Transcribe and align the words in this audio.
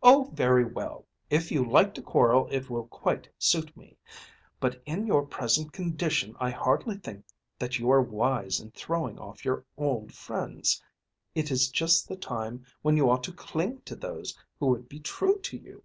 "Oh, 0.00 0.30
very 0.32 0.64
well! 0.64 1.06
If 1.28 1.50
you 1.50 1.64
like 1.64 1.92
to 1.94 2.02
quarrel 2.02 2.46
it 2.52 2.70
will 2.70 2.86
quite 2.86 3.28
suit 3.36 3.76
me. 3.76 3.96
But 4.60 4.80
in 4.86 5.08
your 5.08 5.26
present 5.26 5.72
condition 5.72 6.36
I 6.38 6.50
hardly 6.50 6.96
think 6.98 7.24
that 7.58 7.76
you 7.80 7.90
are 7.90 8.00
wise 8.00 8.60
in 8.60 8.70
throwing 8.70 9.18
off 9.18 9.44
your 9.44 9.64
old 9.76 10.14
friends. 10.14 10.80
It 11.34 11.50
is 11.50 11.68
just 11.68 12.06
the 12.06 12.14
time 12.14 12.64
when 12.82 12.96
you 12.96 13.10
ought 13.10 13.24
to 13.24 13.32
cling 13.32 13.80
to 13.86 13.96
those 13.96 14.38
who 14.60 14.66
would 14.66 14.88
be 14.88 15.00
true 15.00 15.38
to 15.40 15.56
you." 15.56 15.82